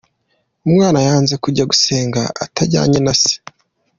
[0.67, 3.33] Umwana yanze kujya gusenga atajyanye na se.